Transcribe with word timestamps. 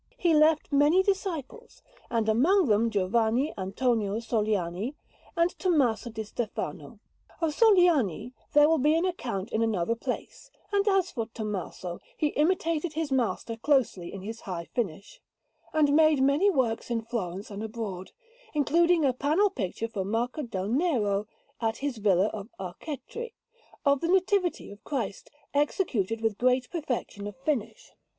He 0.17 0.33
left 0.33 0.71
many 0.73 1.03
disciples, 1.03 1.83
and 2.09 2.27
among 2.27 2.65
them 2.65 2.89
Giovanni 2.89 3.53
Antonio 3.55 4.15
Sogliani 4.17 4.95
and 5.37 5.55
Tommaso 5.59 6.09
di 6.09 6.23
Stefano. 6.23 6.97
Of 7.39 7.53
Sogliani 7.53 8.33
there 8.53 8.67
will 8.67 8.79
be 8.79 8.95
an 8.95 9.05
account 9.05 9.51
in 9.51 9.61
another 9.61 9.93
place; 9.93 10.49
and 10.71 10.87
as 10.87 11.11
for 11.11 11.27
Tommaso, 11.27 11.99
he 12.17 12.29
imitated 12.29 12.93
his 12.93 13.11
master 13.11 13.55
closely 13.55 14.11
in 14.11 14.23
his 14.23 14.41
high 14.41 14.65
finish, 14.73 15.21
and 15.71 15.95
made 15.95 16.23
many 16.23 16.49
works 16.49 16.89
in 16.89 17.03
Florence 17.03 17.51
and 17.51 17.61
abroad, 17.61 18.09
including 18.55 19.05
a 19.05 19.13
panel 19.13 19.51
picture 19.51 19.87
for 19.87 20.03
Marco 20.03 20.41
del 20.41 20.69
Nero 20.69 21.27
at 21.61 21.77
his 21.77 21.97
villa 21.97 22.25
of 22.33 22.49
Arcetri, 22.59 23.33
of 23.85 24.01
the 24.01 24.07
Nativity 24.07 24.71
of 24.71 24.83
Christ, 24.83 25.29
executed 25.53 26.21
with 26.21 26.39
great 26.39 26.71
perfection 26.71 27.27
of 27.27 27.37
finish. 27.45 27.91